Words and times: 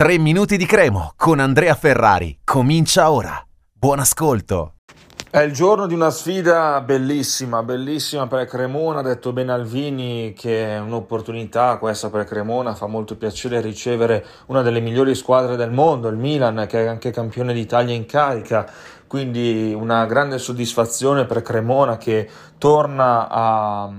3 0.00 0.16
minuti 0.16 0.56
di 0.56 0.64
Cremo 0.64 1.12
con 1.14 1.40
Andrea 1.40 1.74
Ferrari. 1.74 2.38
Comincia 2.42 3.10
ora. 3.10 3.38
Buon 3.70 3.98
ascolto. 3.98 4.76
È 5.28 5.40
il 5.40 5.52
giorno 5.52 5.86
di 5.86 5.92
una 5.92 6.08
sfida 6.08 6.80
bellissima, 6.80 7.62
bellissima 7.62 8.26
per 8.26 8.46
Cremona, 8.46 9.00
ha 9.00 9.02
detto 9.02 9.34
Benalvini 9.34 10.32
che 10.32 10.68
è 10.68 10.78
un'opportunità 10.78 11.76
questa 11.76 12.08
per 12.08 12.24
Cremona, 12.24 12.74
fa 12.74 12.86
molto 12.86 13.18
piacere 13.18 13.60
ricevere 13.60 14.24
una 14.46 14.62
delle 14.62 14.80
migliori 14.80 15.14
squadre 15.14 15.56
del 15.56 15.70
mondo, 15.70 16.08
il 16.08 16.16
Milan, 16.16 16.64
che 16.66 16.82
è 16.82 16.86
anche 16.86 17.10
campione 17.10 17.52
d'Italia 17.52 17.94
in 17.94 18.06
carica, 18.06 18.66
quindi 19.06 19.76
una 19.78 20.06
grande 20.06 20.38
soddisfazione 20.38 21.26
per 21.26 21.42
Cremona 21.42 21.98
che 21.98 22.26
torna 22.56 23.28
a 23.28 23.92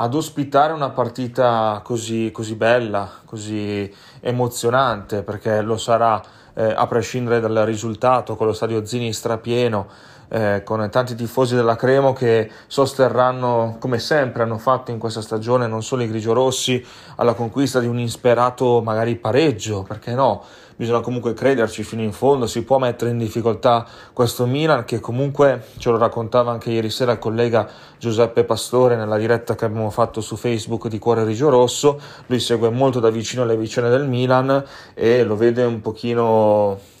ad 0.00 0.14
ospitare 0.14 0.72
una 0.72 0.90
partita 0.90 1.80
così, 1.82 2.30
così 2.32 2.54
bella, 2.54 3.10
così 3.24 3.92
emozionante, 4.20 5.24
perché 5.24 5.60
lo 5.60 5.76
sarà 5.76 6.22
eh, 6.58 6.74
a 6.76 6.88
prescindere 6.88 7.38
dal 7.38 7.64
risultato, 7.64 8.34
con 8.34 8.48
lo 8.48 8.52
stadio 8.52 8.84
Zini 8.84 9.12
strapieno, 9.12 9.86
eh, 10.28 10.62
con 10.64 10.86
tanti 10.90 11.14
tifosi 11.14 11.54
della 11.54 11.76
Cremo 11.76 12.12
che 12.12 12.50
sosterranno, 12.66 13.76
come 13.78 14.00
sempre 14.00 14.42
hanno 14.42 14.58
fatto 14.58 14.90
in 14.90 14.98
questa 14.98 15.22
stagione, 15.22 15.68
non 15.68 15.84
solo 15.84 16.02
i 16.02 16.08
grigiorossi, 16.08 16.84
alla 17.16 17.34
conquista 17.34 17.78
di 17.78 17.86
un 17.86 18.00
insperato 18.00 18.82
magari 18.82 19.14
pareggio, 19.14 19.84
perché 19.84 20.14
no? 20.14 20.42
Bisogna 20.78 21.00
comunque 21.00 21.34
crederci 21.34 21.82
fino 21.82 22.02
in 22.02 22.12
fondo, 22.12 22.46
si 22.46 22.62
può 22.62 22.78
mettere 22.78 23.10
in 23.10 23.18
difficoltà 23.18 23.84
questo 24.12 24.46
Milan 24.46 24.84
che 24.84 25.00
comunque 25.00 25.64
ce 25.78 25.90
lo 25.90 25.98
raccontava 25.98 26.52
anche 26.52 26.70
ieri 26.70 26.88
sera 26.88 27.10
il 27.10 27.18
collega 27.18 27.68
Giuseppe 27.98 28.44
Pastore 28.44 28.94
nella 28.94 29.16
diretta 29.16 29.56
che 29.56 29.64
abbiamo 29.64 29.90
fatto 29.90 30.20
su 30.20 30.36
Facebook 30.36 30.86
di 30.86 31.00
Cuore 31.00 31.24
Rigio 31.24 31.48
Rosso, 31.48 32.00
lui 32.26 32.38
segue 32.38 32.70
molto 32.70 33.00
da 33.00 33.10
vicino 33.10 33.44
le 33.44 33.56
vicende 33.56 33.90
del 33.90 34.06
Milan 34.06 34.62
e 34.94 35.24
lo 35.24 35.34
vede 35.34 35.64
un 35.64 35.80
pochino 35.80 36.47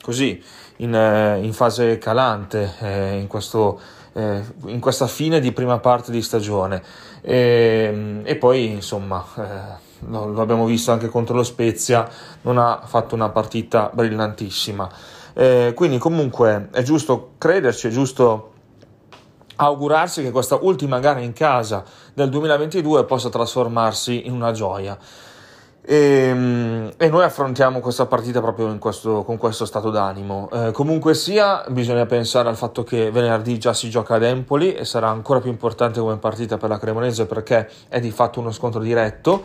così 0.02 0.42
in, 0.78 0.94
eh, 0.94 1.38
in 1.42 1.52
fase 1.52 1.98
calante 1.98 2.74
eh, 2.80 3.18
in, 3.18 3.26
questo, 3.26 3.80
eh, 4.12 4.42
in, 4.66 4.80
questa 4.80 5.06
fine 5.06 5.40
di 5.40 5.52
prima 5.52 5.78
parte 5.78 6.10
di 6.10 6.22
stagione. 6.22 6.82
E, 7.20 8.20
e 8.22 8.36
poi 8.36 8.70
insomma 8.70 9.24
eh, 9.36 9.86
lo, 10.06 10.26
lo, 10.26 10.40
abbiamo 10.40 10.66
visto 10.66 10.92
anche 10.92 11.08
contro 11.08 11.34
lo 11.34 11.42
Spezia 11.42 12.08
non 12.42 12.58
ha 12.58 12.82
fatto 12.84 13.14
una 13.14 13.30
partita 13.30 13.90
brillantissima. 13.92 14.88
Eh, 15.34 15.72
quindi 15.74 15.98
comunque 15.98 16.68
è 16.72 16.82
giusto 16.82 17.34
crederci 17.38 17.86
è 17.86 17.90
giusto 17.90 18.52
augurarsi 19.56 20.22
che 20.22 20.30
questa 20.30 20.58
ultima 20.60 20.98
gara 20.98 21.20
in 21.20 21.32
casa 21.32 21.84
del 22.12 22.28
2022 22.28 23.04
possa 23.04 23.28
trasformarsi 23.28 24.26
in 24.26 24.32
una 24.32 24.52
gioia 24.52 24.98
e, 25.90 25.96
ehm, 25.96 26.90
e, 26.98 27.08
noi 27.08 27.24
affrontiamo 27.24 27.80
questa 27.80 28.04
partita 28.04 28.42
proprio 28.42 28.76
questo, 28.76 29.24
con 29.24 29.38
questo 29.38 29.64
stato 29.64 29.88
d'animo. 29.88 30.50
Eh, 30.52 30.70
comunque 30.72 31.14
sia, 31.14 31.64
bisogna 31.68 32.04
pensare 32.04 32.50
al 32.50 32.56
fatto 32.56 32.84
che 32.84 33.10
venerdì 33.10 33.58
già 33.58 33.72
si 33.72 33.88
gioca 33.88 34.16
ad 34.16 34.22
Empoli 34.22 34.74
e 34.74 34.84
sarà 34.84 35.08
ancora 35.08 35.40
più 35.40 35.50
importante 35.50 35.98
come 35.98 36.18
partita 36.18 36.58
per 36.58 36.68
la 36.68 36.78
Cremonese 36.78 37.24
perché 37.24 37.70
è 37.88 38.00
di 38.00 38.10
fatto 38.10 38.38
uno 38.38 38.52
scontro 38.52 38.80
diretto 38.80 39.42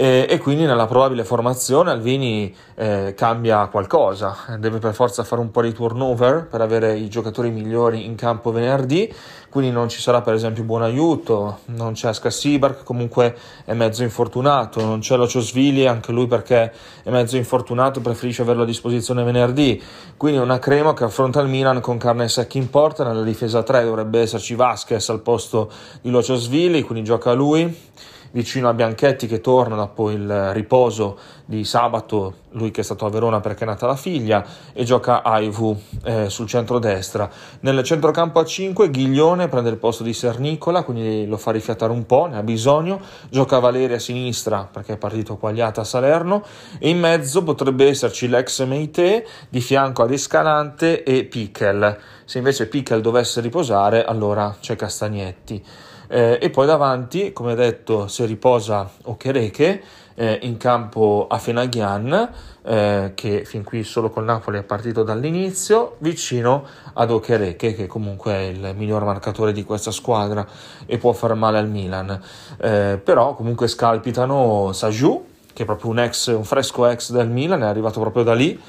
e, 0.00 0.26
e 0.28 0.38
quindi 0.38 0.64
nella 0.64 0.86
probabile 0.86 1.24
formazione 1.24 1.90
Alvini 1.90 2.54
eh, 2.76 3.14
cambia 3.16 3.66
qualcosa, 3.66 4.56
deve 4.56 4.78
per 4.78 4.94
forza 4.94 5.24
fare 5.24 5.40
un 5.40 5.50
po' 5.50 5.60
di 5.60 5.72
turnover 5.72 6.46
per 6.46 6.60
avere 6.60 6.96
i 6.96 7.08
giocatori 7.08 7.50
migliori 7.50 8.04
in 8.04 8.14
campo 8.14 8.52
venerdì, 8.52 9.12
quindi 9.50 9.72
non 9.72 9.88
ci 9.88 10.00
sarà 10.00 10.20
per 10.20 10.34
esempio 10.34 10.62
buon 10.62 10.82
aiuto, 10.82 11.62
non 11.64 11.94
c'è 11.94 12.12
Scassibar 12.12 12.76
che 12.76 12.84
comunque 12.84 13.36
è 13.64 13.72
mezzo 13.72 14.04
infortunato, 14.04 14.80
non 14.84 15.00
c'è 15.00 15.16
Lociosvili 15.16 15.88
anche 15.88 16.12
lui 16.12 16.28
perché 16.28 16.72
è 17.02 17.10
mezzo 17.10 17.36
infortunato, 17.36 18.00
preferisce 18.00 18.42
averlo 18.42 18.62
a 18.62 18.66
disposizione 18.66 19.24
venerdì, 19.24 19.82
quindi 20.16 20.38
una 20.38 20.60
crema 20.60 20.94
che 20.94 21.02
affronta 21.02 21.40
il 21.40 21.48
Milan 21.48 21.80
con 21.80 21.98
carne 21.98 22.28
secca 22.28 22.56
in 22.56 22.70
porta, 22.70 23.02
nella 23.02 23.24
difesa 23.24 23.64
3 23.64 23.82
dovrebbe 23.82 24.20
esserci 24.20 24.54
Vasquez 24.54 25.08
al 25.08 25.22
posto 25.22 25.68
di 26.00 26.10
Lociosvili, 26.10 26.82
quindi 26.82 27.02
gioca 27.02 27.32
lui 27.32 27.86
vicino 28.32 28.68
a 28.68 28.74
Bianchetti 28.74 29.26
che 29.26 29.40
torna 29.40 29.76
dopo 29.76 30.10
il 30.10 30.52
riposo 30.52 31.18
di 31.44 31.64
sabato, 31.64 32.34
lui 32.50 32.70
che 32.70 32.82
è 32.82 32.84
stato 32.84 33.06
a 33.06 33.10
Verona 33.10 33.40
perché 33.40 33.64
è 33.64 33.66
nata 33.66 33.86
la 33.86 33.96
figlia, 33.96 34.44
e 34.72 34.84
gioca 34.84 35.22
Aivu 35.22 35.76
eh, 36.04 36.28
sul 36.28 36.46
centro-destra. 36.46 37.30
Nel 37.60 37.82
centrocampo 37.82 38.38
a 38.38 38.44
5 38.44 38.90
Ghiglione 38.90 39.48
prende 39.48 39.70
il 39.70 39.78
posto 39.78 40.02
di 40.02 40.12
Sernicola, 40.12 40.82
quindi 40.82 41.26
lo 41.26 41.36
fa 41.38 41.52
rifiatare 41.52 41.92
un 41.92 42.04
po', 42.04 42.26
ne 42.26 42.36
ha 42.36 42.42
bisogno, 42.42 43.00
gioca 43.30 43.58
Valeri 43.58 43.94
a 43.94 43.98
sinistra 43.98 44.68
perché 44.70 44.94
è 44.94 44.96
partito 44.98 45.36
quagliata 45.36 45.80
a 45.80 45.84
Salerno, 45.84 46.44
e 46.78 46.90
in 46.90 46.98
mezzo 46.98 47.42
potrebbe 47.42 47.88
esserci 47.88 48.28
l'ex 48.28 48.64
Meite, 48.64 49.26
di 49.48 49.60
fianco 49.60 50.02
ad 50.02 50.12
Escalante 50.12 51.02
e 51.02 51.24
Pickel. 51.24 51.98
Se 52.24 52.36
invece 52.36 52.66
Pickel 52.66 53.00
dovesse 53.00 53.40
riposare, 53.40 54.04
allora 54.04 54.54
c'è 54.60 54.76
Castagnetti. 54.76 55.64
Eh, 56.10 56.38
e 56.40 56.50
poi 56.50 56.66
davanti, 56.66 57.32
come 57.32 57.54
detto, 57.54 58.08
si 58.18 58.26
riposa 58.26 58.90
Okereke 59.04 59.82
eh, 60.16 60.40
in 60.42 60.56
campo 60.56 61.28
a 61.30 61.38
Fenaghian, 61.38 62.30
eh, 62.64 63.12
che 63.14 63.44
fin 63.44 63.62
qui 63.62 63.84
solo 63.84 64.10
col 64.10 64.24
Napoli 64.24 64.58
è 64.58 64.64
partito 64.64 65.04
dall'inizio, 65.04 65.94
vicino 65.98 66.64
ad 66.94 67.12
Okereke, 67.12 67.74
che 67.74 67.86
comunque 67.86 68.32
è 68.32 68.40
il 68.40 68.74
miglior 68.76 69.04
marcatore 69.04 69.52
di 69.52 69.62
questa 69.62 69.92
squadra 69.92 70.44
e 70.84 70.98
può 70.98 71.12
far 71.12 71.34
male 71.34 71.58
al 71.58 71.68
Milan. 71.68 72.20
Eh, 72.60 73.00
però 73.02 73.34
comunque 73.34 73.68
scalpitano 73.68 74.72
Saju, 74.72 75.24
che 75.52 75.62
è 75.62 75.66
proprio 75.66 75.92
un, 75.92 76.00
ex, 76.00 76.26
un 76.26 76.44
fresco 76.44 76.86
ex 76.86 77.12
del 77.12 77.28
Milan, 77.28 77.62
è 77.62 77.66
arrivato 77.66 78.00
proprio 78.00 78.24
da 78.24 78.34
lì, 78.34 78.60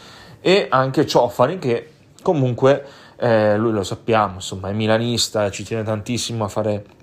e 0.41 0.67
anche 0.69 1.07
Ciofani, 1.07 1.57
che 1.57 1.91
comunque 2.21 2.85
eh, 3.17 3.57
lui 3.57 3.71
lo 3.71 3.83
sappiamo, 3.83 4.35
insomma, 4.35 4.69
è 4.69 4.73
milanista 4.73 5.49
ci 5.49 5.63
tiene 5.63 5.81
tantissimo 5.81 6.43
a 6.43 6.47
fare 6.47 6.97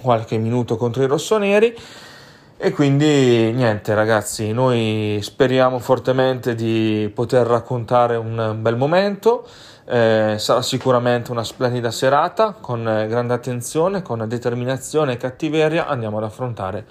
qualche 0.00 0.38
minuto 0.38 0.76
contro 0.76 1.02
i 1.02 1.06
rossoneri. 1.06 1.74
E 2.58 2.70
quindi 2.70 3.52
niente 3.52 3.94
ragazzi, 3.94 4.50
noi 4.52 5.18
speriamo 5.20 5.78
fortemente 5.78 6.54
di 6.54 7.10
poter 7.14 7.46
raccontare 7.46 8.16
un 8.16 8.56
bel 8.60 8.76
momento, 8.76 9.46
eh, 9.84 10.36
sarà 10.38 10.62
sicuramente 10.62 11.30
una 11.30 11.44
splendida 11.44 11.90
serata, 11.90 12.52
con 12.58 12.82
grande 12.82 13.34
attenzione, 13.34 14.00
con 14.00 14.26
determinazione 14.26 15.12
e 15.12 15.16
cattiveria 15.18 15.86
andiamo 15.86 16.16
ad 16.16 16.24
affrontare 16.24 16.86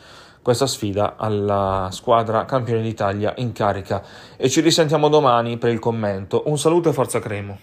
questa 0.45 0.67
sfida 0.67 1.16
alla 1.17 1.89
squadra 1.91 2.45
campione 2.45 2.83
d'Italia 2.83 3.33
in 3.37 3.51
carica 3.51 4.03
e 4.37 4.47
ci 4.47 4.61
risentiamo 4.61 5.09
domani 5.09 5.57
per 5.57 5.72
il 5.72 5.79
commento. 5.79 6.43
Un 6.45 6.59
saluto 6.59 6.89
e 6.89 6.93
forza 6.93 7.17
Cremo. 7.17 7.57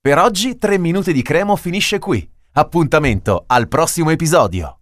Per 0.00 0.18
oggi 0.18 0.56
3 0.56 0.78
minuti 0.78 1.12
di 1.12 1.22
Cremo 1.22 1.56
finisce 1.56 1.98
qui. 1.98 2.33
Appuntamento 2.56 3.46
al 3.48 3.66
prossimo 3.66 4.10
episodio. 4.10 4.72